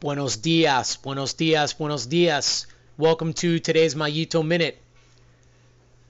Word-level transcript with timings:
Buenos 0.00 0.36
dias, 0.36 0.96
buenos 1.02 1.34
dias, 1.34 1.72
buenos 1.72 2.06
dias. 2.06 2.68
Welcome 2.96 3.32
to 3.32 3.58
today's 3.58 3.96
Mayito 3.96 4.46
Minute. 4.46 4.80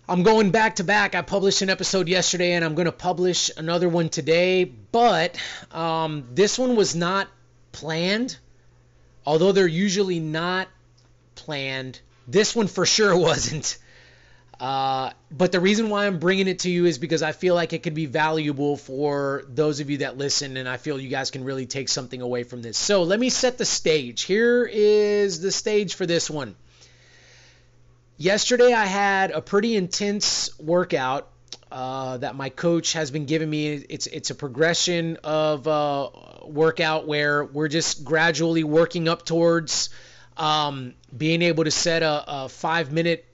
I'm 0.06 0.24
going 0.24 0.50
back 0.50 0.76
to 0.76 0.84
back. 0.84 1.14
I 1.14 1.22
published 1.22 1.62
an 1.62 1.70
episode 1.70 2.06
yesterday 2.06 2.52
and 2.52 2.66
I'm 2.66 2.74
going 2.74 2.84
to 2.84 2.92
publish 2.92 3.50
another 3.56 3.88
one 3.88 4.10
today, 4.10 4.64
but 4.64 5.40
um, 5.72 6.28
this 6.34 6.58
one 6.58 6.76
was 6.76 6.94
not 6.94 7.28
planned. 7.72 8.36
Although 9.24 9.52
they're 9.52 9.66
usually 9.66 10.20
not 10.20 10.68
planned, 11.34 11.98
this 12.26 12.54
one 12.54 12.66
for 12.66 12.84
sure 12.84 13.16
wasn't. 13.28 13.78
Uh, 14.60 15.10
but 15.30 15.52
the 15.52 15.60
reason 15.60 15.88
why 15.88 16.06
I'm 16.06 16.18
bringing 16.18 16.48
it 16.48 16.60
to 16.60 16.70
you 16.70 16.86
is 16.86 16.98
because 16.98 17.22
I 17.22 17.30
feel 17.30 17.54
like 17.54 17.72
it 17.72 17.84
could 17.84 17.94
be 17.94 18.06
valuable 18.06 18.76
for 18.76 19.44
those 19.48 19.78
of 19.78 19.88
you 19.88 19.98
that 19.98 20.18
listen, 20.18 20.56
and 20.56 20.68
I 20.68 20.78
feel 20.78 21.00
you 21.00 21.08
guys 21.08 21.30
can 21.30 21.44
really 21.44 21.66
take 21.66 21.88
something 21.88 22.20
away 22.20 22.42
from 22.42 22.62
this. 22.62 22.76
So 22.76 23.04
let 23.04 23.20
me 23.20 23.28
set 23.28 23.56
the 23.56 23.64
stage. 23.64 24.22
Here 24.22 24.68
is 24.70 25.40
the 25.40 25.52
stage 25.52 25.94
for 25.94 26.06
this 26.06 26.28
one. 26.28 26.56
Yesterday, 28.16 28.72
I 28.72 28.86
had 28.86 29.30
a 29.30 29.40
pretty 29.40 29.76
intense 29.76 30.58
workout 30.58 31.28
uh, 31.70 32.16
that 32.16 32.34
my 32.34 32.48
coach 32.48 32.94
has 32.94 33.12
been 33.12 33.26
giving 33.26 33.48
me. 33.48 33.74
It's 33.74 34.08
it's 34.08 34.30
a 34.30 34.34
progression 34.34 35.18
of 35.22 35.68
uh, 35.68 36.10
workout 36.46 37.06
where 37.06 37.44
we're 37.44 37.68
just 37.68 38.04
gradually 38.04 38.64
working 38.64 39.06
up 39.06 39.24
towards 39.24 39.90
um, 40.36 40.94
being 41.16 41.42
able 41.42 41.62
to 41.62 41.70
set 41.70 42.02
a, 42.02 42.24
a 42.26 42.48
five 42.48 42.90
minute 42.90 43.27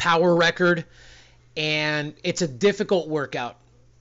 power 0.00 0.34
record, 0.34 0.86
and 1.56 2.14
it's 2.24 2.42
a 2.42 2.48
difficult 2.48 3.06
workout. 3.08 3.56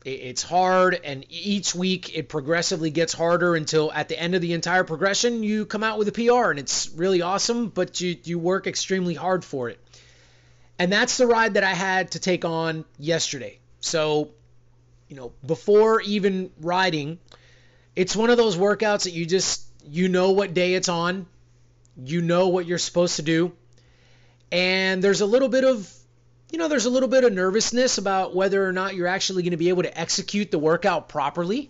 It's 0.05 0.41
hard, 0.41 0.99
and 1.03 1.25
each 1.29 1.75
week 1.75 2.17
it 2.17 2.29
progressively 2.29 2.89
gets 2.89 3.11
harder 3.11 3.53
until 3.53 3.91
at 3.91 4.07
the 4.07 4.17
end 4.17 4.33
of 4.33 4.41
the 4.41 4.53
entire 4.53 4.85
progression 4.85 5.43
you 5.43 5.65
come 5.65 5.83
out 5.83 5.99
with 5.99 6.07
a 6.07 6.13
PR, 6.13 6.51
and 6.51 6.57
it's 6.57 6.89
really 6.89 7.21
awesome. 7.21 7.67
But 7.67 7.99
you 7.99 8.15
you 8.23 8.39
work 8.39 8.65
extremely 8.65 9.13
hard 9.13 9.43
for 9.43 9.69
it, 9.69 9.77
and 10.79 10.91
that's 10.91 11.17
the 11.17 11.27
ride 11.27 11.55
that 11.55 11.65
I 11.65 11.73
had 11.73 12.11
to 12.11 12.19
take 12.19 12.45
on 12.45 12.85
yesterday. 12.97 13.59
So, 13.81 14.29
you 15.09 15.17
know, 15.17 15.33
before 15.45 15.99
even 15.99 16.51
riding, 16.61 17.19
it's 17.93 18.15
one 18.15 18.29
of 18.29 18.37
those 18.37 18.55
workouts 18.55 19.03
that 19.03 19.11
you 19.11 19.25
just 19.25 19.65
you 19.85 20.07
know 20.07 20.31
what 20.31 20.53
day 20.53 20.75
it's 20.75 20.87
on, 20.87 21.25
you 21.97 22.21
know 22.21 22.47
what 22.47 22.65
you're 22.65 22.77
supposed 22.77 23.17
to 23.17 23.21
do, 23.21 23.51
and 24.51 25.03
there's 25.03 25.21
a 25.21 25.25
little 25.25 25.49
bit 25.49 25.63
of 25.63 25.91
you 26.51 26.57
know 26.57 26.67
there's 26.67 26.85
a 26.85 26.89
little 26.89 27.09
bit 27.09 27.23
of 27.23 27.33
nervousness 27.33 27.97
about 27.97 28.35
whether 28.35 28.65
or 28.65 28.71
not 28.71 28.95
you're 28.95 29.07
actually 29.07 29.43
going 29.43 29.51
to 29.51 29.57
be 29.57 29.69
able 29.69 29.83
to 29.83 29.99
execute 29.99 30.51
the 30.51 30.59
workout 30.59 31.09
properly. 31.09 31.69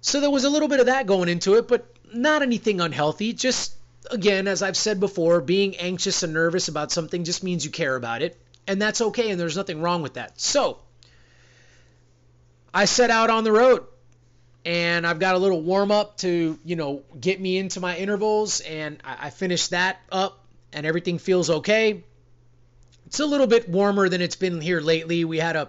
So 0.00 0.20
there 0.20 0.30
was 0.30 0.44
a 0.44 0.50
little 0.50 0.68
bit 0.68 0.80
of 0.80 0.86
that 0.86 1.06
going 1.06 1.28
into 1.28 1.54
it 1.54 1.68
but 1.68 1.86
not 2.12 2.42
anything 2.42 2.80
unhealthy. 2.80 3.32
Just 3.32 3.74
again 4.08 4.46
as 4.46 4.62
i've 4.62 4.76
said 4.76 5.00
before 5.00 5.40
being 5.40 5.76
anxious 5.78 6.22
and 6.22 6.32
nervous 6.32 6.68
about 6.68 6.92
something 6.92 7.24
just 7.24 7.42
means 7.42 7.64
you 7.64 7.72
care 7.72 7.96
about 7.96 8.22
it 8.22 8.38
and 8.68 8.80
that's 8.80 9.00
okay 9.00 9.32
and 9.32 9.40
there's 9.40 9.56
nothing 9.56 9.80
wrong 9.80 10.02
with 10.02 10.14
that. 10.14 10.40
So 10.40 10.78
i 12.72 12.84
set 12.84 13.10
out 13.10 13.30
on 13.30 13.42
the 13.44 13.52
road 13.52 13.86
and 14.66 15.06
I've 15.06 15.20
got 15.20 15.36
a 15.36 15.38
little 15.38 15.62
warm 15.62 15.92
up 15.92 16.16
to, 16.18 16.58
you 16.64 16.76
know, 16.76 17.04
get 17.18 17.40
me 17.40 17.56
into 17.56 17.78
my 17.78 17.96
intervals, 17.96 18.58
and 18.60 18.98
I, 19.04 19.26
I 19.26 19.30
finished 19.30 19.70
that 19.70 20.00
up 20.10 20.44
and 20.72 20.86
everything 20.86 21.18
feels 21.18 21.50
okay. 21.50 22.04
It's 23.06 23.20
a 23.20 23.26
little 23.26 23.46
bit 23.46 23.68
warmer 23.68 24.08
than 24.08 24.20
it's 24.20 24.36
been 24.36 24.60
here 24.60 24.80
lately. 24.80 25.24
We 25.24 25.38
had 25.38 25.56
a 25.56 25.68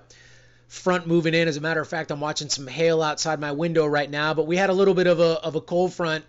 front 0.68 1.08
moving 1.08 1.34
in. 1.34 1.48
As 1.48 1.58
a 1.58 1.62
matter 1.62 1.82
of 1.82 1.88
fact, 1.88 2.12
I'm 2.12 2.20
watching 2.20 2.50
some 2.50 2.68
hail 2.68 3.02
outside 3.02 3.40
my 3.40 3.52
window 3.52 3.86
right 3.86 4.10
now, 4.10 4.34
but 4.34 4.48
we 4.48 4.58
had 4.58 4.70
a 4.70 4.74
little 4.74 4.94
bit 4.94 5.08
of 5.08 5.20
a, 5.20 5.40
of 5.44 5.56
a 5.56 5.62
cold 5.62 5.94
front 5.94 6.26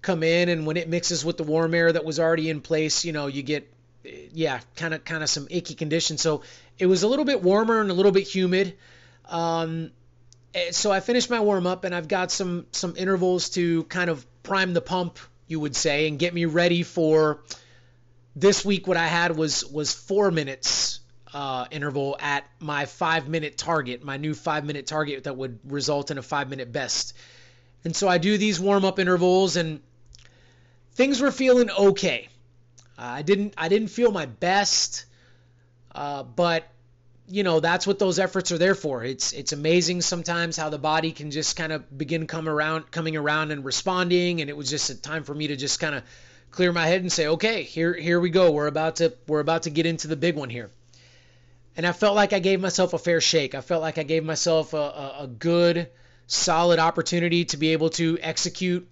come 0.00 0.22
in, 0.22 0.48
and 0.48 0.66
when 0.66 0.76
it 0.76 0.88
mixes 0.88 1.24
with 1.24 1.36
the 1.36 1.44
warm 1.44 1.74
air 1.74 1.92
that 1.92 2.04
was 2.04 2.18
already 2.18 2.50
in 2.50 2.60
place, 2.60 3.04
you 3.04 3.12
know, 3.12 3.28
you 3.28 3.42
get, 3.42 3.72
yeah, 4.32 4.60
kind 4.76 4.94
of 4.94 5.04
kind 5.04 5.22
of 5.22 5.28
some 5.28 5.46
icky 5.50 5.74
conditions. 5.74 6.20
So 6.20 6.42
it 6.78 6.86
was 6.86 7.02
a 7.02 7.08
little 7.08 7.24
bit 7.24 7.42
warmer 7.42 7.80
and 7.80 7.90
a 7.90 7.94
little 7.94 8.12
bit 8.12 8.26
humid. 8.26 8.76
Um, 9.28 9.92
eh, 10.54 10.72
so 10.72 10.90
I 10.90 11.00
finished 11.00 11.30
my 11.30 11.40
warm 11.40 11.66
up, 11.66 11.84
and 11.84 11.94
I've 11.94 12.08
got 12.08 12.30
some 12.30 12.66
some 12.72 12.94
intervals 12.96 13.50
to 13.50 13.84
kind 13.84 14.10
of 14.10 14.26
prime 14.42 14.74
the 14.74 14.80
pump, 14.80 15.18
you 15.46 15.60
would 15.60 15.76
say, 15.76 16.08
and 16.08 16.18
get 16.18 16.34
me 16.34 16.46
ready 16.46 16.82
for 16.82 17.40
this 18.34 18.64
week 18.64 18.86
what 18.86 18.96
I 18.96 19.06
had 19.06 19.36
was 19.36 19.64
was 19.64 19.92
four 19.92 20.30
minutes 20.30 21.00
uh, 21.34 21.66
interval 21.70 22.16
at 22.20 22.44
my 22.60 22.86
five 22.86 23.28
minute 23.28 23.56
target, 23.56 24.04
my 24.04 24.16
new 24.16 24.34
five 24.34 24.64
minute 24.64 24.86
target 24.86 25.24
that 25.24 25.36
would 25.36 25.58
result 25.64 26.10
in 26.10 26.18
a 26.18 26.22
five 26.22 26.48
minute 26.50 26.72
best. 26.72 27.14
And 27.84 27.96
so 27.96 28.08
I 28.08 28.18
do 28.18 28.38
these 28.38 28.60
warm 28.60 28.84
up 28.84 28.98
intervals, 28.98 29.56
and 29.56 29.80
things 30.94 31.20
were 31.20 31.32
feeling 31.32 31.70
okay. 31.70 32.28
Uh, 32.98 33.02
I 33.02 33.22
didn't 33.22 33.54
I 33.56 33.68
didn't 33.68 33.88
feel 33.88 34.12
my 34.12 34.26
best, 34.26 35.06
uh, 35.94 36.22
but 36.22 36.68
you 37.28 37.42
know 37.42 37.60
that's 37.60 37.86
what 37.86 37.98
those 37.98 38.18
efforts 38.18 38.52
are 38.52 38.58
there 38.58 38.74
for. 38.74 39.02
It's 39.02 39.32
it's 39.32 39.52
amazing 39.52 40.02
sometimes 40.02 40.56
how 40.56 40.68
the 40.68 40.78
body 40.78 41.12
can 41.12 41.30
just 41.30 41.56
kind 41.56 41.72
of 41.72 41.96
begin 41.96 42.26
come 42.26 42.48
around 42.48 42.90
coming 42.90 43.16
around 43.16 43.50
and 43.50 43.64
responding, 43.64 44.40
and 44.40 44.50
it 44.50 44.56
was 44.56 44.70
just 44.70 44.90
a 44.90 45.00
time 45.00 45.24
for 45.24 45.34
me 45.34 45.48
to 45.48 45.56
just 45.56 45.80
kind 45.80 45.94
of 45.94 46.04
clear 46.52 46.70
my 46.70 46.86
head 46.86 47.00
and 47.00 47.10
say, 47.10 47.26
okay, 47.26 47.62
here 47.62 47.94
here 47.94 48.20
we 48.20 48.30
go. 48.30 48.52
We're 48.52 48.68
about 48.68 48.96
to 48.96 49.12
we're 49.26 49.40
about 49.40 49.64
to 49.64 49.70
get 49.70 49.86
into 49.86 50.06
the 50.06 50.16
big 50.16 50.36
one 50.36 50.50
here. 50.50 50.70
And 51.76 51.86
I 51.86 51.92
felt 51.92 52.14
like 52.14 52.32
I 52.34 52.38
gave 52.38 52.60
myself 52.60 52.92
a 52.92 52.98
fair 52.98 53.20
shake. 53.20 53.54
I 53.54 53.62
felt 53.62 53.80
like 53.80 53.96
I 53.98 54.02
gave 54.02 54.24
myself 54.24 54.74
a, 54.74 54.76
a, 54.76 55.16
a 55.20 55.26
good, 55.26 55.88
solid 56.26 56.78
opportunity 56.78 57.46
to 57.46 57.56
be 57.56 57.72
able 57.72 57.88
to 57.90 58.18
execute 58.20 58.86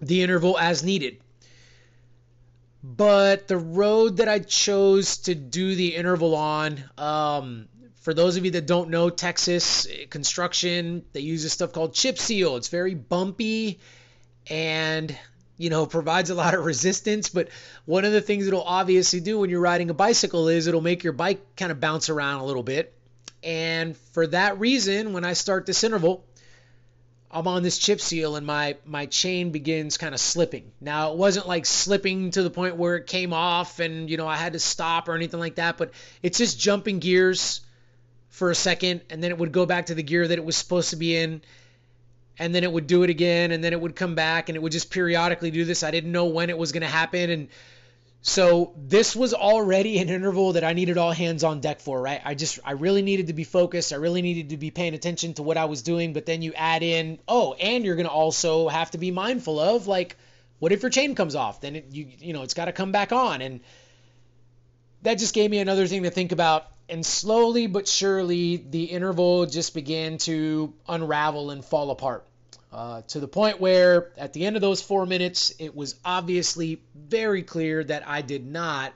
the 0.00 0.22
interval 0.22 0.58
as 0.58 0.84
needed. 0.84 1.18
But 2.84 3.48
the 3.48 3.56
road 3.56 4.18
that 4.18 4.28
I 4.28 4.40
chose 4.40 5.18
to 5.18 5.34
do 5.34 5.74
the 5.74 5.94
interval 5.94 6.34
on, 6.34 6.82
um, 6.98 7.68
for 8.00 8.12
those 8.12 8.36
of 8.36 8.44
you 8.44 8.50
that 8.50 8.66
don't 8.66 8.90
know 8.90 9.08
Texas 9.08 9.86
construction, 10.10 11.04
they 11.12 11.20
use 11.20 11.42
this 11.42 11.52
stuff 11.52 11.72
called 11.72 11.94
chip 11.94 12.18
seal. 12.18 12.56
It's 12.56 12.68
very 12.68 12.94
bumpy 12.94 13.78
and 14.48 15.16
you 15.62 15.70
know, 15.70 15.86
provides 15.86 16.30
a 16.30 16.34
lot 16.34 16.54
of 16.54 16.64
resistance. 16.64 17.28
But 17.28 17.48
one 17.84 18.04
of 18.04 18.12
the 18.12 18.20
things 18.20 18.48
it'll 18.48 18.64
obviously 18.64 19.20
do 19.20 19.38
when 19.38 19.48
you're 19.48 19.60
riding 19.60 19.90
a 19.90 19.94
bicycle 19.94 20.48
is 20.48 20.66
it'll 20.66 20.80
make 20.80 21.04
your 21.04 21.12
bike 21.12 21.56
kind 21.56 21.70
of 21.70 21.78
bounce 21.78 22.10
around 22.10 22.40
a 22.40 22.44
little 22.44 22.64
bit. 22.64 22.92
And 23.44 23.96
for 24.12 24.26
that 24.26 24.58
reason, 24.58 25.12
when 25.12 25.24
I 25.24 25.34
start 25.34 25.66
this 25.66 25.84
interval, 25.84 26.24
I'm 27.30 27.46
on 27.46 27.62
this 27.62 27.78
chip 27.78 28.00
seal 28.00 28.34
and 28.34 28.44
my 28.44 28.76
my 28.84 29.06
chain 29.06 29.52
begins 29.52 29.96
kind 29.96 30.14
of 30.14 30.20
slipping. 30.20 30.72
Now 30.80 31.12
it 31.12 31.18
wasn't 31.18 31.46
like 31.46 31.64
slipping 31.64 32.32
to 32.32 32.42
the 32.42 32.50
point 32.50 32.76
where 32.76 32.96
it 32.96 33.06
came 33.06 33.32
off 33.32 33.78
and 33.78 34.10
you 34.10 34.16
know 34.16 34.26
I 34.26 34.36
had 34.36 34.52
to 34.52 34.58
stop 34.58 35.08
or 35.08 35.14
anything 35.14 35.40
like 35.40 35.54
that, 35.54 35.78
but 35.78 35.92
it's 36.22 36.38
just 36.38 36.58
jumping 36.58 36.98
gears 36.98 37.60
for 38.28 38.50
a 38.50 38.54
second 38.54 39.02
and 39.10 39.22
then 39.22 39.30
it 39.30 39.38
would 39.38 39.52
go 39.52 39.64
back 39.64 39.86
to 39.86 39.94
the 39.94 40.02
gear 40.02 40.26
that 40.26 40.38
it 40.38 40.44
was 40.44 40.56
supposed 40.56 40.90
to 40.90 40.96
be 40.96 41.16
in 41.16 41.40
and 42.38 42.54
then 42.54 42.64
it 42.64 42.72
would 42.72 42.86
do 42.86 43.02
it 43.02 43.10
again 43.10 43.52
and 43.52 43.62
then 43.62 43.72
it 43.72 43.80
would 43.80 43.96
come 43.96 44.14
back 44.14 44.48
and 44.48 44.56
it 44.56 44.62
would 44.62 44.72
just 44.72 44.90
periodically 44.90 45.50
do 45.50 45.64
this. 45.64 45.82
I 45.82 45.90
didn't 45.90 46.12
know 46.12 46.26
when 46.26 46.50
it 46.50 46.58
was 46.58 46.72
going 46.72 46.82
to 46.82 46.88
happen 46.88 47.30
and 47.30 47.48
so 48.24 48.72
this 48.76 49.16
was 49.16 49.34
already 49.34 49.98
an 49.98 50.08
interval 50.08 50.52
that 50.52 50.62
I 50.62 50.74
needed 50.74 50.96
all 50.96 51.10
hands 51.10 51.42
on 51.42 51.60
deck 51.60 51.80
for, 51.80 52.00
right? 52.00 52.20
I 52.24 52.34
just 52.34 52.60
I 52.64 52.72
really 52.72 53.02
needed 53.02 53.26
to 53.26 53.32
be 53.32 53.42
focused. 53.42 53.92
I 53.92 53.96
really 53.96 54.22
needed 54.22 54.50
to 54.50 54.56
be 54.56 54.70
paying 54.70 54.94
attention 54.94 55.34
to 55.34 55.42
what 55.42 55.56
I 55.56 55.64
was 55.64 55.82
doing, 55.82 56.12
but 56.12 56.24
then 56.24 56.40
you 56.40 56.52
add 56.54 56.84
in, 56.84 57.18
oh, 57.26 57.54
and 57.54 57.84
you're 57.84 57.96
going 57.96 58.06
to 58.06 58.12
also 58.12 58.68
have 58.68 58.92
to 58.92 58.98
be 58.98 59.10
mindful 59.10 59.58
of 59.58 59.88
like 59.88 60.16
what 60.60 60.70
if 60.70 60.82
your 60.82 60.90
chain 60.90 61.16
comes 61.16 61.34
off? 61.34 61.60
Then 61.60 61.74
it, 61.74 61.86
you 61.90 62.06
you 62.20 62.32
know, 62.32 62.42
it's 62.42 62.54
got 62.54 62.66
to 62.66 62.72
come 62.72 62.92
back 62.92 63.10
on 63.10 63.42
and 63.42 63.60
that 65.02 65.18
just 65.18 65.34
gave 65.34 65.50
me 65.50 65.58
another 65.58 65.88
thing 65.88 66.04
to 66.04 66.10
think 66.10 66.30
about 66.30 66.68
and 66.92 67.06
slowly 67.06 67.66
but 67.66 67.88
surely 67.88 68.58
the 68.58 68.84
interval 68.84 69.46
just 69.46 69.72
began 69.72 70.18
to 70.18 70.74
unravel 70.86 71.50
and 71.50 71.64
fall 71.64 71.90
apart. 71.90 72.26
Uh, 72.70 73.00
to 73.08 73.18
the 73.18 73.26
point 73.26 73.60
where 73.60 74.12
at 74.18 74.34
the 74.34 74.44
end 74.44 74.56
of 74.56 74.62
those 74.62 74.82
four 74.82 75.06
minutes, 75.06 75.54
it 75.58 75.74
was 75.74 75.94
obviously 76.04 76.82
very 76.94 77.42
clear 77.42 77.82
that 77.82 78.06
I 78.06 78.20
did 78.20 78.46
not 78.46 78.92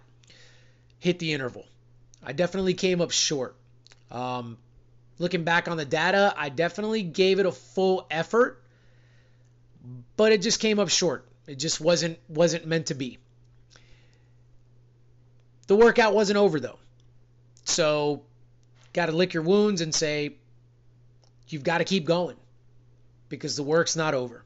hit 0.99 1.19
the 1.19 1.33
interval. 1.33 1.65
I 2.23 2.33
definitely 2.33 2.75
came 2.75 3.01
up 3.01 3.13
short. 3.13 3.57
Um, 4.11 4.59
looking 5.19 5.45
back 5.45 5.67
on 5.67 5.79
the 5.79 5.87
data, 5.87 6.35
I 6.37 6.51
definitely 6.51 7.03
gave 7.03 7.39
it 7.39 7.47
a 7.47 7.53
full 7.53 8.07
effort, 8.11 8.63
but 10.19 10.33
it 10.33 10.43
just 10.43 10.61
came 10.61 10.79
up 10.79 10.91
short. 10.91 11.27
It 11.47 11.59
just 11.59 11.81
wasn't 11.81 12.19
wasn't 12.29 12.67
meant 12.67 12.87
to 12.87 12.95
be. 12.95 13.17
The 15.67 15.77
workout 15.77 16.15
wasn't 16.15 16.37
over 16.37 16.61
though. 16.61 16.79
So, 17.67 18.23
got 18.93 19.07
to 19.07 19.13
lick 19.13 19.35
your 19.35 19.43
wounds 19.43 19.81
and 19.81 19.95
say, 19.95 20.37
you've 21.49 21.65
got 21.65 21.79
to 21.79 21.85
keep 21.85 22.05
going 22.05 22.37
because 23.29 23.57
the 23.57 23.63
work's 23.63 23.97
not 23.97 24.15
over. 24.15 24.45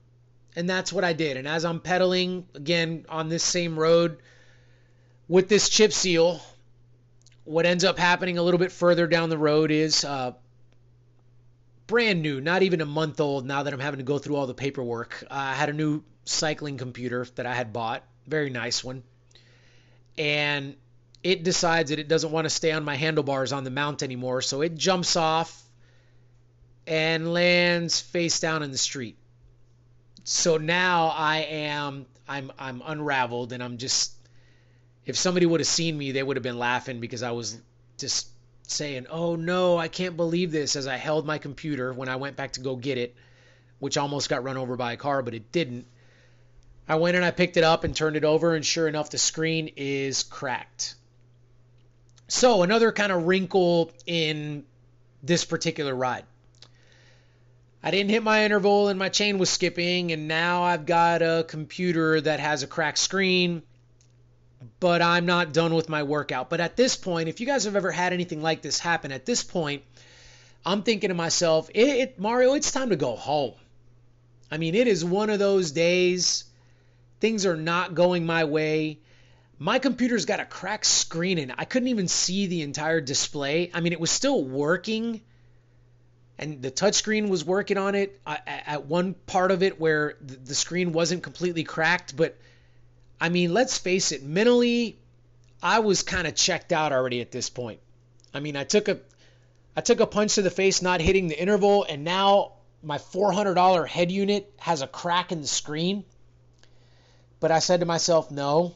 And 0.57 0.69
that's 0.69 0.93
what 0.93 1.05
I 1.05 1.13
did. 1.13 1.37
And 1.37 1.47
as 1.47 1.65
I'm 1.65 1.81
pedaling 1.81 2.47
again 2.55 3.07
on 3.09 3.29
this 3.29 3.45
same 3.45 3.79
road 3.79 4.19
with 5.29 5.49
this 5.49 5.69
chip 5.69 5.93
seal, 5.93 6.41
what 7.45 7.67
ends 7.67 7.85
up 7.85 7.99
happening 7.99 8.39
a 8.39 8.43
little 8.43 8.59
bit 8.59 8.73
further 8.73 9.07
down 9.07 9.29
the 9.29 9.39
road 9.39 9.71
is 9.71 10.05
uh, 10.05 10.33
brand 11.87 12.23
new, 12.23 12.41
not 12.41 12.63
even 12.63 12.81
a 12.81 12.87
month 12.87 13.21
old 13.21 13.47
now 13.47 13.63
that 13.63 13.73
I'm 13.73 13.81
having 13.81 13.99
to 13.99 14.05
go 14.05 14.19
through 14.19 14.37
all 14.37 14.47
the 14.47 14.55
paperwork. 14.55 15.25
Uh, 15.31 15.35
I 15.35 15.55
had 15.55 15.69
a 15.69 15.73
new 15.73 16.03
cycling 16.25 16.79
computer 16.79 17.27
that 17.37 17.47
I 17.47 17.55
had 17.55 17.73
bought, 17.73 18.03
very 18.27 18.51
nice 18.51 18.83
one. 18.83 19.03
And 20.19 20.75
it 21.23 21.43
decides 21.43 21.91
that 21.91 21.99
it 21.99 22.09
doesn't 22.09 22.31
want 22.31 22.47
to 22.47 22.51
stay 22.51 22.73
on 22.73 22.85
my 22.85 22.97
handlebars 22.97 23.53
on 23.53 23.65
the 23.65 23.71
mount 23.71 24.03
anymore, 24.03 24.41
so 24.43 24.63
it 24.63 24.75
jumps 24.75 25.17
off 25.17 25.63
and 26.87 27.33
lands 27.33 28.01
face 28.01 28.41
down 28.41 28.63
in 28.63 28.71
the 28.71 28.79
street. 28.79 29.17
So 30.25 30.57
now 30.57 31.09
I 31.09 31.39
am 31.39 32.07
I'm 32.29 32.53
I'm 32.59 32.83
unraveled 32.85 33.53
and 33.53 33.63
I'm 33.63 33.79
just 33.79 34.13
if 35.05 35.17
somebody 35.17 35.47
would 35.47 35.61
have 35.61 35.67
seen 35.67 35.97
me, 35.97 36.13
they 36.13 36.23
would 36.23 36.37
have 36.37 36.43
been 36.43 36.59
laughing 36.59 37.01
because 37.01 37.23
I 37.23 37.33
was 37.33 37.59
just 37.99 38.29
saying, 38.63 39.07
"Oh 39.11 39.37
no, 39.37 39.77
I 39.77 39.89
can't 39.89 40.17
believe 40.17 40.53
this" 40.53 40.77
as 40.77 40.87
I 40.87 40.97
held 40.97 41.27
my 41.27 41.39
computer 41.39 41.93
when 41.93 42.09
I 42.09 42.17
went 42.17 42.37
back 42.37 42.53
to 42.53 42.61
go 42.61 42.77
get 42.77 42.97
it, 42.97 43.15
which 43.79 43.97
almost 43.99 44.29
got 44.29 44.45
run 44.45 44.57
over 44.57 44.77
by 44.77 44.93
a 44.93 44.97
car, 44.97 45.23
but 45.23 45.35
it 45.35 45.53
didn't. 45.53 45.87
I 46.89 46.97
went 46.97 47.17
and 47.17 47.25
I 47.25 47.31
picked 47.31 47.57
it 47.57 47.65
up 47.65 47.85
and 47.85 47.95
turned 47.95 48.17
it 48.17 48.25
over 48.25 48.55
and 48.55 48.65
sure 48.65 48.89
enough 48.89 49.11
the 49.11 49.19
screen 49.19 49.71
is 49.77 50.23
cracked. 50.23 50.95
So, 52.31 52.63
another 52.63 52.93
kind 52.93 53.11
of 53.11 53.27
wrinkle 53.27 53.91
in 54.07 54.65
this 55.21 55.45
particular 55.45 55.93
ride. 55.93 56.25
I 57.83 57.91
didn't 57.91 58.11
hit 58.11 58.23
my 58.23 58.45
interval 58.45 58.87
and 58.87 59.01
my 59.01 59.09
chain 59.09 59.39
was 59.39 59.51
skipping, 59.51 60.13
and 60.13 60.29
now 60.29 60.63
I've 60.63 60.87
got 60.87 61.23
a 61.23 61.45
computer 61.49 62.21
that 62.21 62.39
has 62.39 62.63
a 62.63 62.69
cracked 62.69 62.99
screen, 62.99 63.63
but 64.79 65.03
I'm 65.03 65.27
not 65.27 65.53
done 65.53 65.75
with 65.75 65.89
my 65.89 66.05
workout. 66.05 66.51
But 66.51 66.61
at 66.61 66.77
this 66.77 66.95
point, 66.95 67.29
if 67.29 67.41
you 67.41 67.47
guys 67.47 67.65
have 67.65 67.75
ever 67.75 67.91
had 67.91 68.13
anything 68.13 68.43
like 68.43 68.63
this 68.63 68.79
happen, 68.79 69.11
at 69.11 69.27
this 69.27 69.43
point, 69.43 69.83
I'm 70.65 70.85
thinking 70.85 71.09
to 71.09 71.15
myself, 71.15 71.69
it, 71.75 71.89
it, 71.89 72.21
Mario, 72.21 72.55
it's 72.55 72.71
time 72.71 72.91
to 72.91 72.97
go 72.97 73.17
home. 73.17 73.55
I 74.53 74.59
mean, 74.59 74.77
it 74.77 74.87
is 74.87 75.05
one 75.05 75.31
of 75.31 75.41
those 75.41 75.73
days, 75.73 76.45
things 77.19 77.45
are 77.45 77.57
not 77.57 77.97
going 77.97 78.25
my 78.25 78.45
way. 78.45 79.01
My 79.63 79.79
computer's 79.79 80.25
got 80.25 80.41
a 80.41 80.47
cracked 80.47 80.87
screen 80.87 81.37
and. 81.37 81.53
I 81.59 81.67
couldn't 81.67 81.89
even 81.89 82.09
see 82.09 82.47
the 82.47 82.63
entire 82.63 83.03
display. 83.03 83.71
I 83.75 83.81
mean, 83.81 83.93
it 83.93 84.01
was 84.01 84.11
still 84.11 84.43
working, 84.43 85.21
and 86.39 86.63
the 86.63 86.71
touchscreen 86.71 87.29
was 87.29 87.45
working 87.45 87.77
on 87.77 87.95
it 87.95 88.19
at 88.27 88.87
one 88.87 89.13
part 89.13 89.51
of 89.51 89.63
it 89.63 89.79
where 89.79 90.17
the 90.23 90.55
screen 90.55 90.93
wasn't 90.93 91.23
completely 91.23 91.63
cracked. 91.63 92.17
But 92.17 92.39
I 93.21 93.29
mean, 93.29 93.53
let's 93.53 93.77
face 93.77 94.13
it, 94.13 94.23
mentally, 94.23 94.99
I 95.63 95.81
was 95.81 96.03
kind 96.03 96.27
of 96.27 96.35
checked 96.35 96.73
out 96.73 96.93
already 96.93 97.21
at 97.21 97.31
this 97.31 97.51
point. 97.51 97.81
I 98.33 98.41
mean, 98.41 98.57
I 98.57 98.65
took 98.65 98.89
a 98.89 98.99
I 99.77 99.83
took 99.83 100.01
a 100.01 100.07
punch 100.07 100.37
to 100.37 100.43
the 100.43 100.51
face 100.51 100.81
not 100.81 101.03
hitting 101.03 101.29
the 101.29 101.39
interval, 101.39 101.85
and 101.85 102.03
now 102.03 102.53
my 102.83 102.97
$400 102.97 103.87
head 103.87 104.11
unit 104.11 104.51
has 104.59 104.81
a 104.81 104.87
crack 104.87 105.33
in 105.33 105.43
the 105.43 105.47
screen. 105.47 106.05
But 107.41 107.51
I 107.51 107.59
said 107.59 107.81
to 107.81 107.87
myself, 107.87 108.31
no, 108.31 108.75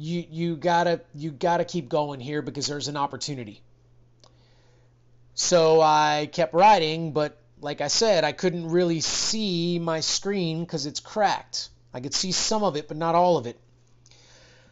you 0.00 0.24
you 0.30 0.56
gotta 0.56 1.02
you 1.14 1.30
gotta 1.30 1.64
keep 1.64 1.88
going 1.88 2.20
here 2.20 2.40
because 2.40 2.66
there's 2.66 2.88
an 2.88 2.96
opportunity. 2.96 3.60
So 5.34 5.80
I 5.80 6.28
kept 6.32 6.54
riding, 6.54 7.12
but 7.12 7.36
like 7.60 7.82
I 7.82 7.88
said, 7.88 8.24
I 8.24 8.32
couldn't 8.32 8.70
really 8.70 9.00
see 9.00 9.78
my 9.78 10.00
screen 10.00 10.60
because 10.60 10.86
it's 10.86 11.00
cracked. 11.00 11.68
I 11.92 12.00
could 12.00 12.14
see 12.14 12.32
some 12.32 12.62
of 12.62 12.76
it, 12.76 12.88
but 12.88 12.96
not 12.96 13.14
all 13.14 13.36
of 13.36 13.46
it. 13.46 13.58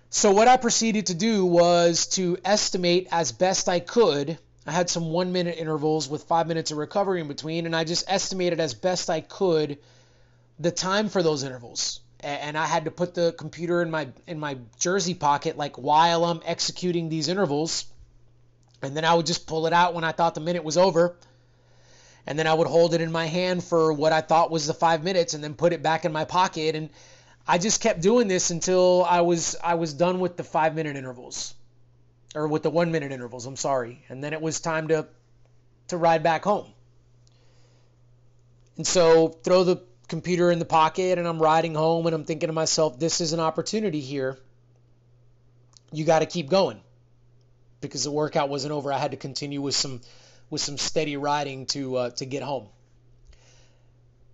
So 0.08 0.32
what 0.32 0.48
I 0.48 0.56
proceeded 0.56 1.06
to 1.06 1.14
do 1.14 1.44
was 1.44 2.06
to 2.08 2.38
estimate 2.42 3.08
as 3.12 3.30
best 3.30 3.68
I 3.68 3.80
could. 3.80 4.38
I 4.66 4.72
had 4.72 4.88
some 4.88 5.10
one 5.10 5.32
minute 5.32 5.58
intervals 5.58 6.08
with 6.08 6.24
five 6.24 6.46
minutes 6.46 6.70
of 6.70 6.78
recovery 6.78 7.20
in 7.20 7.28
between, 7.28 7.66
and 7.66 7.76
I 7.76 7.84
just 7.84 8.04
estimated 8.08 8.60
as 8.60 8.72
best 8.72 9.10
I 9.10 9.20
could 9.20 9.78
the 10.58 10.70
time 10.70 11.10
for 11.10 11.22
those 11.22 11.42
intervals 11.42 12.00
and 12.20 12.58
I 12.58 12.66
had 12.66 12.86
to 12.86 12.90
put 12.90 13.14
the 13.14 13.32
computer 13.32 13.80
in 13.80 13.90
my 13.90 14.08
in 14.26 14.38
my 14.38 14.58
jersey 14.78 15.14
pocket 15.14 15.56
like 15.56 15.76
while 15.76 16.24
I'm 16.24 16.42
executing 16.44 17.08
these 17.08 17.28
intervals. 17.28 17.86
And 18.82 18.96
then 18.96 19.04
I 19.04 19.14
would 19.14 19.26
just 19.26 19.46
pull 19.46 19.66
it 19.66 19.72
out 19.72 19.94
when 19.94 20.04
I 20.04 20.12
thought 20.12 20.34
the 20.34 20.40
minute 20.40 20.62
was 20.64 20.76
over. 20.76 21.16
And 22.26 22.38
then 22.38 22.46
I 22.46 22.54
would 22.54 22.66
hold 22.66 22.94
it 22.94 23.00
in 23.00 23.10
my 23.10 23.26
hand 23.26 23.64
for 23.64 23.92
what 23.92 24.12
I 24.12 24.20
thought 24.20 24.50
was 24.50 24.66
the 24.66 24.74
5 24.74 25.02
minutes 25.02 25.34
and 25.34 25.42
then 25.42 25.54
put 25.54 25.72
it 25.72 25.82
back 25.82 26.04
in 26.04 26.12
my 26.12 26.24
pocket 26.24 26.74
and 26.74 26.90
I 27.46 27.56
just 27.56 27.80
kept 27.80 28.02
doing 28.02 28.28
this 28.28 28.50
until 28.50 29.04
I 29.08 29.22
was 29.22 29.56
I 29.64 29.74
was 29.74 29.94
done 29.94 30.20
with 30.20 30.36
the 30.36 30.44
5 30.44 30.74
minute 30.74 30.96
intervals 30.96 31.54
or 32.34 32.46
with 32.46 32.62
the 32.62 32.70
1 32.70 32.92
minute 32.92 33.10
intervals, 33.10 33.46
I'm 33.46 33.56
sorry. 33.56 34.04
And 34.08 34.22
then 34.22 34.32
it 34.32 34.40
was 34.40 34.60
time 34.60 34.88
to 34.88 35.06
to 35.88 35.96
ride 35.96 36.22
back 36.22 36.44
home. 36.44 36.66
And 38.76 38.86
so 38.86 39.28
throw 39.28 39.64
the 39.64 39.87
computer 40.08 40.50
in 40.50 40.58
the 40.58 40.64
pocket 40.64 41.18
and 41.18 41.28
I'm 41.28 41.38
riding 41.38 41.74
home 41.74 42.06
and 42.06 42.14
I'm 42.14 42.24
thinking 42.24 42.48
to 42.48 42.52
myself, 42.52 42.98
this 42.98 43.20
is 43.20 43.32
an 43.32 43.40
opportunity 43.40 44.00
here. 44.00 44.38
You 45.92 46.04
got 46.04 46.20
to 46.20 46.26
keep 46.26 46.48
going 46.48 46.80
because 47.80 48.04
the 48.04 48.10
workout 48.10 48.48
wasn't 48.48 48.72
over. 48.72 48.92
I 48.92 48.98
had 48.98 49.12
to 49.12 49.16
continue 49.16 49.60
with 49.60 49.74
some 49.74 50.00
with 50.50 50.60
some 50.60 50.78
steady 50.78 51.16
riding 51.16 51.66
to 51.66 51.96
uh, 51.96 52.10
to 52.10 52.24
get 52.24 52.42
home. 52.42 52.68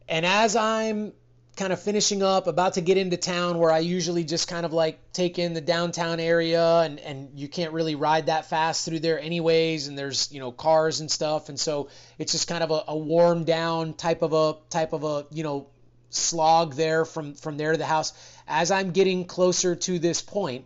And 0.09 0.25
as 0.25 0.57
I'm 0.57 1.13
kind 1.57 1.73
of 1.73 1.81
finishing 1.81 2.23
up, 2.23 2.47
about 2.47 2.75
to 2.75 2.81
get 2.81 2.97
into 2.97 3.17
town 3.17 3.59
where 3.59 3.71
I 3.71 3.79
usually 3.79 4.25
just 4.25 4.49
kind 4.49 4.67
of 4.67 4.73
like 4.73 4.99
take 5.13 5.39
in 5.39 5.55
the 5.55 5.61
downtown 5.61 6.19
area 6.19 6.81
and, 6.81 6.99
and 7.01 7.39
you 7.39 7.49
can't 7.49 7.73
really 7.73 7.95
ride 7.95 8.27
that 8.27 8.47
fast 8.47 8.85
through 8.85 9.01
there 9.01 9.21
anyways 9.21 9.87
and 9.87 9.97
there's, 9.97 10.33
you 10.33 10.41
know, 10.41 10.53
cars 10.53 11.01
and 11.01 11.11
stuff 11.11 11.49
and 11.49 11.59
so 11.59 11.89
it's 12.19 12.33
just 12.33 12.49
kind 12.49 12.65
of 12.65 12.71
a, 12.71 12.85
a 12.89 12.97
warm 12.97 13.45
down 13.45 13.95
type 13.95 14.23
of 14.23 14.33
a 14.33 14.57
type 14.71 14.93
of 14.93 15.05
a, 15.05 15.27
you 15.31 15.43
know, 15.43 15.69
slog 16.11 16.75
there 16.75 17.05
from 17.05 17.35
from 17.35 17.57
there 17.57 17.73
to 17.73 17.79
the 17.79 17.87
house. 17.87 18.13
As 18.49 18.71
I'm 18.71 18.91
getting 18.91 19.25
closer 19.25 19.75
to 19.75 19.99
this 19.99 20.23
point, 20.23 20.65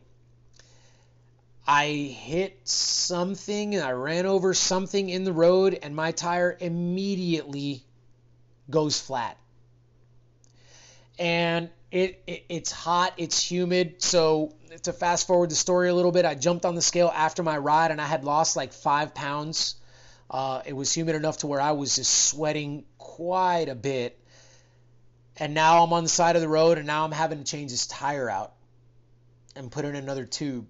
I 1.66 1.88
hit 1.88 2.60
something 2.64 3.74
and 3.74 3.84
I 3.84 3.92
ran 3.92 4.26
over 4.26 4.54
something 4.54 5.08
in 5.08 5.24
the 5.24 5.32
road 5.32 5.78
and 5.82 5.94
my 5.94 6.12
tire 6.12 6.56
immediately 6.58 7.82
goes 8.70 9.00
flat 9.00 9.36
and 11.18 11.70
it, 11.90 12.22
it, 12.26 12.44
it's 12.48 12.70
hot, 12.70 13.14
it's 13.16 13.42
humid. 13.42 14.02
So 14.02 14.54
to 14.82 14.92
fast 14.92 15.26
forward 15.26 15.50
the 15.50 15.54
story 15.54 15.88
a 15.88 15.94
little 15.94 16.12
bit, 16.12 16.24
I 16.24 16.34
jumped 16.34 16.64
on 16.64 16.74
the 16.74 16.82
scale 16.82 17.10
after 17.14 17.42
my 17.42 17.56
ride 17.58 17.90
and 17.90 18.00
I 18.00 18.06
had 18.06 18.24
lost 18.24 18.56
like 18.56 18.72
five 18.72 19.14
pounds. 19.14 19.74
Uh, 20.30 20.62
it 20.66 20.74
was 20.74 20.92
humid 20.92 21.14
enough 21.16 21.38
to 21.38 21.46
where 21.46 21.60
I 21.60 21.72
was 21.72 21.96
just 21.96 22.28
sweating 22.28 22.84
quite 22.98 23.68
a 23.68 23.74
bit. 23.74 24.18
And 25.38 25.54
now 25.54 25.82
I'm 25.84 25.92
on 25.92 26.02
the 26.02 26.08
side 26.08 26.36
of 26.36 26.42
the 26.42 26.48
road 26.48 26.78
and 26.78 26.86
now 26.86 27.04
I'm 27.04 27.12
having 27.12 27.38
to 27.38 27.44
change 27.44 27.70
this 27.70 27.86
tire 27.86 28.28
out 28.28 28.52
and 29.56 29.70
put 29.70 29.84
in 29.84 29.94
another 29.94 30.24
tube. 30.24 30.66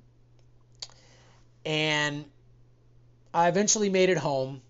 And 1.65 2.25
I 3.35 3.49
eventually 3.49 3.91
made 3.91 4.09
it 4.09 4.19
home 4.19 4.63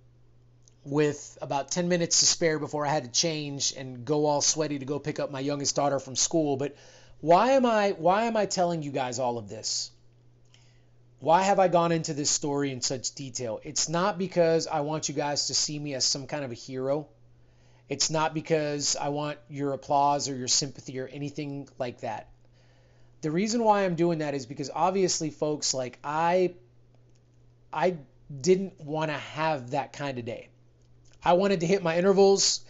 with 0.84 1.38
about 1.42 1.70
10 1.70 1.88
minutes 1.88 2.20
to 2.20 2.26
spare 2.26 2.58
before 2.58 2.86
I 2.86 2.90
had 2.90 3.04
to 3.04 3.10
change 3.10 3.74
and 3.76 4.04
go 4.04 4.26
all 4.26 4.40
sweaty 4.40 4.78
to 4.78 4.84
go 4.84 4.98
pick 4.98 5.18
up 5.18 5.30
my 5.30 5.40
youngest 5.40 5.76
daughter 5.76 5.98
from 5.98 6.16
school. 6.16 6.56
But 6.56 6.76
why 7.20 7.52
am 7.52 7.66
I 7.66 7.90
why 7.90 8.24
am 8.24 8.36
I 8.36 8.46
telling 8.46 8.82
you 8.82 8.92
guys 8.92 9.18
all 9.18 9.38
of 9.38 9.48
this? 9.48 9.90
Why 11.20 11.42
have 11.42 11.58
I 11.58 11.66
gone 11.66 11.90
into 11.90 12.14
this 12.14 12.30
story 12.30 12.70
in 12.70 12.80
such 12.80 13.14
detail? 13.14 13.60
It's 13.64 13.88
not 13.88 14.18
because 14.18 14.68
I 14.68 14.80
want 14.80 15.08
you 15.08 15.14
guys 15.14 15.48
to 15.48 15.54
see 15.54 15.76
me 15.78 15.94
as 15.94 16.04
some 16.04 16.28
kind 16.28 16.44
of 16.44 16.52
a 16.52 16.54
hero. 16.54 17.08
It's 17.88 18.08
not 18.08 18.34
because 18.34 18.94
I 18.94 19.08
want 19.08 19.38
your 19.48 19.72
applause 19.72 20.28
or 20.28 20.36
your 20.36 20.48
sympathy 20.48 21.00
or 21.00 21.08
anything 21.08 21.68
like 21.78 22.02
that. 22.02 22.28
The 23.22 23.32
reason 23.32 23.64
why 23.64 23.84
I'm 23.84 23.96
doing 23.96 24.18
that 24.18 24.34
is 24.34 24.46
because 24.46 24.70
obviously 24.72 25.30
folks 25.30 25.74
like 25.74 25.98
I 26.04 26.54
I 27.72 27.96
didn't 28.40 28.80
want 28.80 29.10
to 29.10 29.16
have 29.16 29.70
that 29.72 29.92
kind 29.92 30.18
of 30.18 30.24
day. 30.24 30.50
I 31.24 31.34
wanted 31.34 31.60
to 31.60 31.66
hit 31.66 31.82
my 31.82 31.96
intervals 31.96 32.60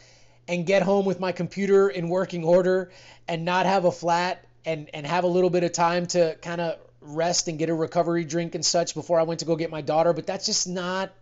and 0.47 0.65
get 0.67 0.83
home 0.83 1.05
with 1.05 1.21
my 1.21 1.33
computer 1.33 1.89
in 1.89 2.09
working 2.09 2.45
order 2.45 2.91
and 3.27 3.45
not 3.45 3.67
have 3.67 3.85
a 3.85 3.93
flat 3.93 4.45
and, 4.65 4.89
and 4.95 5.07
have 5.07 5.25
a 5.25 5.29
little 5.29 5.51
bit 5.51 5.65
of 5.65 5.73
time 5.73 6.07
to 6.07 6.37
kind 6.41 6.61
of 6.61 6.79
rest 7.01 7.49
and 7.49 7.59
get 7.59 7.69
a 7.69 7.75
recovery 7.75 8.25
drink 8.25 8.55
and 8.55 8.65
such 8.65 8.95
before 8.95 9.21
I 9.21 9.23
went 9.23 9.41
to 9.41 9.47
go 9.47 9.57
get 9.57 9.71
my 9.71 9.83
daughter. 9.83 10.13
But 10.13 10.27
that's 10.27 10.47
just 10.47 10.67
not 10.69 11.13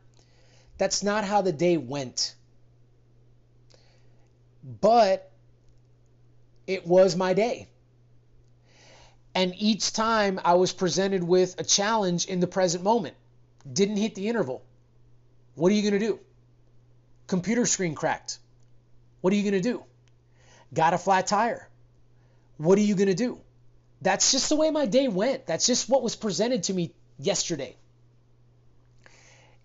that's 0.78 1.02
not 1.02 1.24
how 1.24 1.42
the 1.42 1.52
day 1.52 1.76
went. 1.76 2.34
But 4.80 5.30
it 6.66 6.86
was 6.86 7.16
my 7.16 7.34
day. 7.34 7.68
And 9.34 9.54
each 9.56 9.92
time 9.92 10.40
I 10.44 10.54
was 10.54 10.72
presented 10.72 11.22
with 11.22 11.54
a 11.58 11.64
challenge 11.64 12.26
in 12.26 12.40
the 12.40 12.46
present 12.46 12.82
moment. 12.82 13.14
Didn't 13.70 13.96
hit 13.96 14.14
the 14.14 14.28
interval. 14.28 14.62
What 15.54 15.70
are 15.72 15.74
you 15.74 15.82
going 15.82 16.00
to 16.00 16.06
do? 16.06 16.20
Computer 17.26 17.66
screen 17.66 17.94
cracked. 17.94 18.38
What 19.20 19.32
are 19.32 19.36
you 19.36 19.42
going 19.42 19.60
to 19.62 19.68
do? 19.68 19.82
Got 20.72 20.94
a 20.94 20.98
flat 20.98 21.26
tire. 21.26 21.68
What 22.58 22.78
are 22.78 22.82
you 22.82 22.94
going 22.94 23.08
to 23.08 23.14
do? 23.14 23.40
That's 24.02 24.32
just 24.32 24.48
the 24.48 24.56
way 24.56 24.70
my 24.70 24.86
day 24.86 25.08
went. 25.08 25.46
That's 25.46 25.66
just 25.66 25.88
what 25.88 26.02
was 26.02 26.16
presented 26.16 26.64
to 26.64 26.74
me 26.74 26.92
yesterday. 27.18 27.76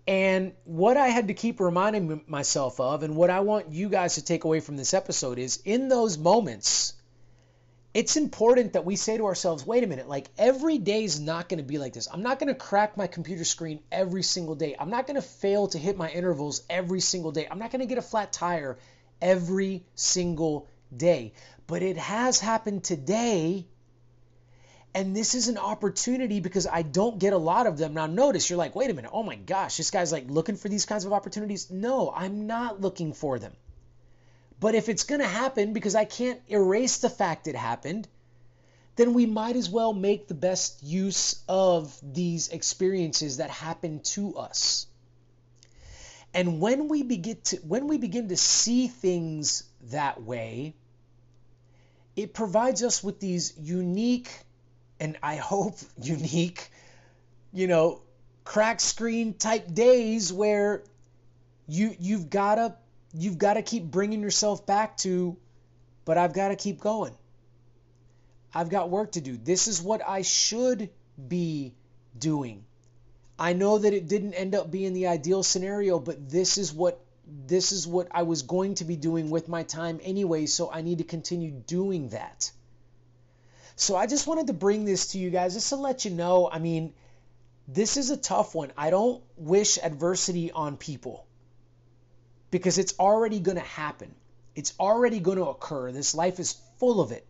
And 0.06 0.52
what 0.64 0.96
I 0.96 1.08
had 1.08 1.28
to 1.28 1.34
keep 1.34 1.60
reminding 1.60 2.22
myself 2.26 2.80
of, 2.80 3.02
and 3.02 3.14
what 3.14 3.30
I 3.30 3.40
want 3.40 3.72
you 3.72 3.88
guys 3.88 4.16
to 4.16 4.24
take 4.24 4.44
away 4.44 4.60
from 4.60 4.76
this 4.76 4.94
episode 4.94 5.38
is 5.38 5.62
in 5.64 5.88
those 5.88 6.18
moments, 6.18 6.94
it's 7.94 8.16
important 8.16 8.72
that 8.72 8.84
we 8.84 8.96
say 8.96 9.18
to 9.18 9.26
ourselves, 9.26 9.66
wait 9.66 9.84
a 9.84 9.86
minute, 9.86 10.08
like 10.08 10.28
every 10.38 10.78
day 10.78 11.04
is 11.04 11.20
not 11.20 11.48
going 11.48 11.58
to 11.58 11.64
be 11.64 11.78
like 11.78 11.92
this. 11.92 12.08
I'm 12.10 12.22
not 12.22 12.38
going 12.38 12.48
to 12.48 12.58
crack 12.58 12.96
my 12.96 13.06
computer 13.06 13.44
screen 13.44 13.80
every 13.90 14.22
single 14.22 14.54
day. 14.54 14.74
I'm 14.78 14.88
not 14.88 15.06
going 15.06 15.16
to 15.16 15.26
fail 15.26 15.68
to 15.68 15.78
hit 15.78 15.98
my 15.98 16.08
intervals 16.08 16.62
every 16.70 17.00
single 17.00 17.32
day. 17.32 17.46
I'm 17.50 17.58
not 17.58 17.70
going 17.70 17.80
to 17.80 17.86
get 17.86 17.98
a 17.98 18.02
flat 18.02 18.32
tire 18.32 18.78
every 19.20 19.84
single 19.94 20.68
day. 20.94 21.34
But 21.66 21.82
it 21.82 21.98
has 21.98 22.40
happened 22.40 22.84
today 22.84 23.66
and 24.94 25.16
this 25.16 25.34
is 25.34 25.48
an 25.48 25.56
opportunity 25.56 26.40
because 26.40 26.66
I 26.66 26.82
don't 26.82 27.18
get 27.18 27.32
a 27.32 27.38
lot 27.38 27.66
of 27.66 27.78
them. 27.78 27.94
Now, 27.94 28.06
notice 28.06 28.50
you're 28.50 28.58
like, 28.58 28.74
wait 28.74 28.90
a 28.90 28.94
minute, 28.94 29.10
oh 29.12 29.22
my 29.22 29.36
gosh, 29.36 29.78
this 29.78 29.90
guy's 29.90 30.12
like 30.12 30.28
looking 30.28 30.56
for 30.56 30.68
these 30.68 30.84
kinds 30.84 31.06
of 31.06 31.12
opportunities. 31.12 31.70
No, 31.70 32.12
I'm 32.14 32.46
not 32.46 32.80
looking 32.80 33.14
for 33.14 33.38
them. 33.38 33.52
But 34.62 34.76
if 34.76 34.88
it's 34.88 35.02
going 35.02 35.20
to 35.20 35.26
happen 35.26 35.72
because 35.72 35.96
I 35.96 36.04
can't 36.04 36.40
erase 36.46 36.98
the 36.98 37.10
fact 37.10 37.48
it 37.48 37.56
happened, 37.56 38.06
then 38.94 39.12
we 39.12 39.26
might 39.26 39.56
as 39.56 39.68
well 39.68 39.92
make 39.92 40.28
the 40.28 40.34
best 40.34 40.84
use 40.84 41.42
of 41.48 41.98
these 42.00 42.48
experiences 42.48 43.38
that 43.38 43.50
happen 43.50 43.98
to 44.14 44.36
us. 44.36 44.86
And 46.32 46.60
when 46.60 46.86
we 46.86 47.02
begin 47.02 47.38
to 47.46 47.56
when 47.56 47.88
we 47.88 47.98
begin 47.98 48.28
to 48.28 48.36
see 48.36 48.86
things 48.86 49.64
that 49.90 50.22
way, 50.22 50.74
it 52.14 52.32
provides 52.32 52.84
us 52.84 53.02
with 53.02 53.18
these 53.18 53.54
unique 53.58 54.30
and 55.00 55.18
I 55.24 55.36
hope 55.36 55.76
unique, 56.00 56.70
you 57.52 57.66
know, 57.66 58.00
crack 58.44 58.80
screen 58.80 59.34
type 59.34 59.74
days 59.74 60.32
where 60.32 60.84
you 61.66 61.96
you've 61.98 62.30
got 62.30 62.54
to 62.54 62.76
you've 63.14 63.38
got 63.38 63.54
to 63.54 63.62
keep 63.62 63.84
bringing 63.84 64.20
yourself 64.20 64.66
back 64.66 64.96
to 64.98 65.36
but 66.04 66.18
I've 66.18 66.32
got 66.32 66.48
to 66.48 66.56
keep 66.56 66.80
going. 66.80 67.14
I've 68.54 68.68
got 68.68 68.90
work 68.90 69.12
to 69.12 69.20
do. 69.20 69.36
This 69.36 69.68
is 69.68 69.80
what 69.80 70.06
I 70.06 70.22
should 70.22 70.90
be 71.28 71.74
doing. 72.18 72.64
I 73.38 73.54
know 73.54 73.78
that 73.78 73.92
it 73.94 74.08
didn't 74.08 74.34
end 74.34 74.54
up 74.54 74.70
being 74.70 74.92
the 74.92 75.06
ideal 75.06 75.42
scenario, 75.42 75.98
but 75.98 76.28
this 76.28 76.58
is 76.58 76.72
what 76.72 77.00
this 77.46 77.70
is 77.72 77.86
what 77.86 78.08
I 78.10 78.24
was 78.24 78.42
going 78.42 78.74
to 78.74 78.84
be 78.84 78.96
doing 78.96 79.30
with 79.30 79.48
my 79.48 79.62
time 79.62 80.00
anyway, 80.02 80.46
so 80.46 80.70
I 80.70 80.82
need 80.82 80.98
to 80.98 81.04
continue 81.04 81.50
doing 81.50 82.08
that. 82.08 82.50
So 83.76 83.96
I 83.96 84.06
just 84.06 84.26
wanted 84.26 84.48
to 84.48 84.52
bring 84.52 84.84
this 84.84 85.08
to 85.08 85.18
you 85.18 85.30
guys 85.30 85.54
just 85.54 85.68
to 85.70 85.76
let 85.76 86.04
you 86.04 86.10
know. 86.10 86.50
I 86.52 86.58
mean, 86.58 86.92
this 87.68 87.96
is 87.96 88.10
a 88.10 88.16
tough 88.16 88.54
one. 88.54 88.72
I 88.76 88.90
don't 88.90 89.22
wish 89.36 89.78
adversity 89.82 90.50
on 90.50 90.76
people 90.76 91.26
because 92.52 92.78
it's 92.78 92.94
already 93.00 93.40
going 93.40 93.56
to 93.56 93.64
happen. 93.64 94.14
It's 94.54 94.74
already 94.78 95.18
going 95.18 95.38
to 95.38 95.46
occur. 95.46 95.90
This 95.90 96.14
life 96.14 96.38
is 96.38 96.54
full 96.78 97.00
of 97.00 97.10
it. 97.10 97.26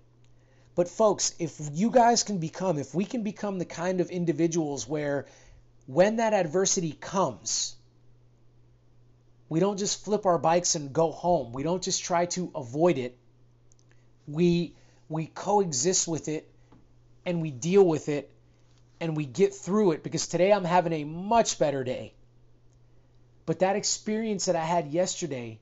But, 0.75 0.89
folks, 0.89 1.35
if 1.39 1.61
you 1.73 1.91
guys 1.91 2.25
can 2.25 2.39
become, 2.39 2.79
if 2.79 2.95
we 2.95 3.05
can 3.05 3.23
become 3.23 3.59
the 3.59 3.65
kind 3.65 4.01
of 4.01 4.11
individuals 4.11 4.87
where 4.87 5.27
when 5.87 6.17
that 6.17 6.35
adversity 6.35 6.93
comes, 6.93 7.77
we 9.49 9.61
don't 9.61 9.79
just 9.79 10.05
flip 10.05 10.27
our 10.27 10.39
bikes 10.39 10.75
and 10.75 10.93
go 10.93 11.13
home. 11.13 11.53
We 11.53 11.63
don't 11.63 11.83
just 11.83 12.03
try 12.03 12.27
to 12.27 12.51
avoid 12.55 12.99
it. 12.99 13.17
We 14.27 14.75
we 15.09 15.27
coexist 15.27 16.09
with 16.09 16.29
it 16.29 16.49
and 17.27 17.43
we 17.43 17.51
deal 17.51 17.85
with 17.85 18.09
it 18.09 18.31
and 18.99 19.15
we 19.15 19.27
get 19.27 19.55
through 19.55 19.93
it 19.93 20.03
because 20.03 20.27
today 20.27 20.53
I'm 20.53 20.65
having 20.65 20.95
a 20.95 21.05
much 21.05 21.59
better 21.59 21.85
day. 21.85 22.15
But 23.45 23.61
that 23.61 23.77
experience 23.77 24.47
that 24.47 24.57
I 24.57 24.65
had 24.65 24.89
yesterday 24.89 25.61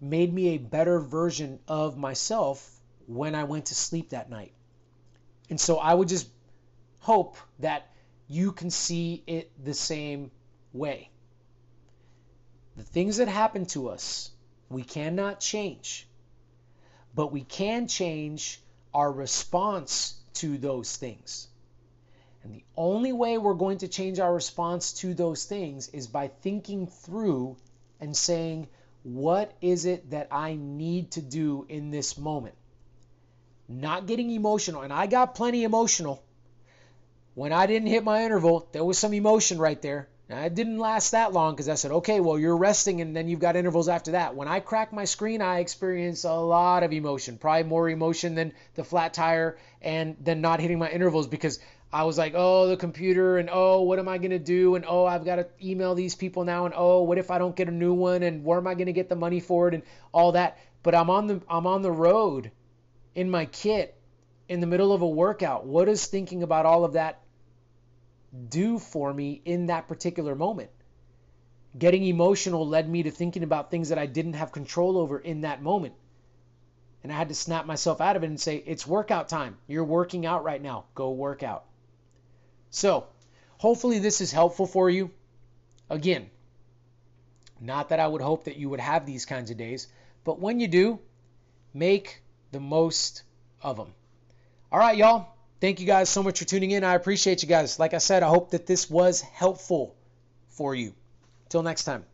made 0.00 0.32
me 0.32 0.48
a 0.48 0.58
better 0.58 1.00
version 1.00 1.58
of 1.66 1.96
myself 1.96 2.80
when 3.06 3.34
I 3.34 3.44
went 3.44 3.66
to 3.66 3.74
sleep 3.74 4.10
that 4.10 4.30
night. 4.30 4.52
And 5.50 5.60
so 5.60 5.78
I 5.78 5.94
would 5.94 6.08
just 6.08 6.28
hope 7.00 7.36
that 7.60 7.90
you 8.28 8.52
can 8.52 8.70
see 8.70 9.22
it 9.26 9.50
the 9.64 9.74
same 9.74 10.30
way. 10.72 11.10
The 12.76 12.82
things 12.82 13.16
that 13.18 13.28
happen 13.28 13.66
to 13.66 13.88
us, 13.88 14.30
we 14.68 14.82
cannot 14.82 15.40
change, 15.40 16.06
but 17.14 17.32
we 17.32 17.42
can 17.42 17.88
change 17.88 18.60
our 18.92 19.10
response 19.10 20.14
to 20.34 20.58
those 20.58 20.96
things. 20.96 21.48
And 22.46 22.54
the 22.54 22.64
only 22.76 23.12
way 23.12 23.38
we're 23.38 23.54
going 23.54 23.78
to 23.78 23.88
change 23.88 24.20
our 24.20 24.32
response 24.32 24.92
to 25.00 25.14
those 25.14 25.46
things 25.46 25.88
is 25.88 26.06
by 26.06 26.28
thinking 26.28 26.86
through 26.86 27.56
and 27.98 28.16
saying, 28.16 28.68
what 29.02 29.52
is 29.60 29.84
it 29.84 30.10
that 30.10 30.28
I 30.30 30.54
need 30.54 31.10
to 31.12 31.22
do 31.22 31.66
in 31.68 31.90
this 31.90 32.16
moment? 32.16 32.54
Not 33.68 34.06
getting 34.06 34.30
emotional. 34.30 34.82
And 34.82 34.92
I 34.92 35.08
got 35.08 35.34
plenty 35.34 35.64
emotional. 35.64 36.22
When 37.34 37.52
I 37.52 37.66
didn't 37.66 37.88
hit 37.88 38.04
my 38.04 38.24
interval, 38.24 38.68
there 38.70 38.84
was 38.84 38.96
some 38.96 39.12
emotion 39.12 39.58
right 39.58 39.82
there. 39.82 40.08
Now, 40.28 40.42
it 40.42 40.54
didn't 40.54 40.78
last 40.78 41.12
that 41.12 41.32
long 41.32 41.54
because 41.54 41.68
I 41.68 41.74
said, 41.74 41.90
okay, 41.90 42.20
well, 42.20 42.38
you're 42.38 42.56
resting 42.56 43.00
and 43.00 43.16
then 43.16 43.28
you've 43.28 43.40
got 43.40 43.56
intervals 43.56 43.88
after 43.88 44.12
that. 44.12 44.36
When 44.36 44.48
I 44.48 44.58
crack 44.58 44.92
my 44.92 45.04
screen, 45.04 45.42
I 45.42 45.60
experience 45.60 46.22
a 46.22 46.32
lot 46.32 46.82
of 46.82 46.92
emotion, 46.92 47.38
probably 47.38 47.64
more 47.64 47.88
emotion 47.88 48.34
than 48.36 48.52
the 48.74 48.84
flat 48.84 49.14
tire 49.14 49.56
and 49.82 50.16
then 50.20 50.40
not 50.40 50.60
hitting 50.60 50.78
my 50.78 50.90
intervals 50.90 51.28
because 51.28 51.60
I 51.92 52.04
was 52.04 52.18
like, 52.18 52.34
oh, 52.36 52.68
the 52.68 52.76
computer 52.76 53.38
and 53.38 53.48
oh, 53.50 53.82
what 53.82 53.98
am 53.98 54.08
I 54.08 54.18
going 54.18 54.30
to 54.30 54.38
do? 54.38 54.74
And 54.74 54.84
oh, 54.86 55.06
I've 55.06 55.24
got 55.24 55.36
to 55.36 55.46
email 55.62 55.94
these 55.94 56.14
people 56.14 56.44
now. 56.44 56.66
And 56.66 56.74
oh, 56.76 57.02
what 57.02 57.18
if 57.18 57.30
I 57.30 57.38
don't 57.38 57.56
get 57.56 57.68
a 57.68 57.72
new 57.72 57.94
one? 57.94 58.22
And 58.22 58.44
where 58.44 58.58
am 58.58 58.66
I 58.66 58.74
going 58.74 58.86
to 58.86 58.92
get 58.92 59.08
the 59.08 59.16
money 59.16 59.40
for 59.40 59.68
it? 59.68 59.74
And 59.74 59.82
all 60.12 60.32
that. 60.32 60.58
But 60.82 60.94
I'm 60.94 61.10
on 61.10 61.26
the, 61.26 61.40
I'm 61.48 61.66
on 61.66 61.82
the 61.82 61.92
road 61.92 62.50
in 63.14 63.30
my 63.30 63.46
kit 63.46 63.96
in 64.48 64.60
the 64.60 64.66
middle 64.66 64.92
of 64.92 65.02
a 65.02 65.08
workout. 65.08 65.64
What 65.64 65.86
does 65.86 66.06
thinking 66.06 66.42
about 66.42 66.66
all 66.66 66.84
of 66.84 66.94
that 66.94 67.20
do 68.48 68.78
for 68.78 69.12
me 69.12 69.40
in 69.44 69.66
that 69.66 69.88
particular 69.88 70.34
moment. 70.34 70.70
Getting 71.78 72.04
emotional 72.04 72.66
led 72.66 72.88
me 72.88 73.02
to 73.04 73.10
thinking 73.10 73.42
about 73.42 73.70
things 73.70 73.90
that 73.90 73.98
I 73.98 74.06
didn't 74.06 74.34
have 74.34 74.52
control 74.52 74.98
over 74.98 75.18
in 75.18 75.42
that 75.42 75.62
moment. 75.62 75.94
And 77.02 77.12
I 77.12 77.16
had 77.16 77.28
to 77.28 77.34
snap 77.34 77.66
myself 77.66 78.00
out 78.00 78.16
of 78.16 78.24
it 78.24 78.28
and 78.28 78.40
say, 78.40 78.56
it's 78.56 78.86
workout 78.86 79.28
time. 79.28 79.56
You're 79.66 79.84
working 79.84 80.26
out 80.26 80.44
right 80.44 80.60
now. 80.60 80.86
Go 80.94 81.10
work 81.10 81.42
out. 81.42 81.64
So, 82.76 83.06
hopefully, 83.56 84.00
this 84.00 84.20
is 84.20 84.30
helpful 84.30 84.66
for 84.66 84.90
you. 84.90 85.10
Again, 85.88 86.28
not 87.58 87.88
that 87.88 88.00
I 88.00 88.06
would 88.06 88.20
hope 88.20 88.44
that 88.44 88.58
you 88.58 88.68
would 88.68 88.80
have 88.80 89.06
these 89.06 89.24
kinds 89.24 89.50
of 89.50 89.56
days, 89.56 89.88
but 90.24 90.40
when 90.40 90.60
you 90.60 90.68
do, 90.68 90.98
make 91.72 92.20
the 92.52 92.60
most 92.60 93.22
of 93.62 93.78
them. 93.78 93.94
All 94.70 94.78
right, 94.78 94.94
y'all. 94.94 95.26
Thank 95.58 95.80
you 95.80 95.86
guys 95.86 96.10
so 96.10 96.22
much 96.22 96.40
for 96.40 96.44
tuning 96.44 96.70
in. 96.70 96.84
I 96.84 96.96
appreciate 96.96 97.42
you 97.42 97.48
guys. 97.48 97.78
Like 97.78 97.94
I 97.94 97.98
said, 97.98 98.22
I 98.22 98.28
hope 98.28 98.50
that 98.50 98.66
this 98.66 98.90
was 98.90 99.22
helpful 99.22 99.96
for 100.48 100.74
you. 100.74 100.92
Till 101.48 101.62
next 101.62 101.84
time. 101.84 102.04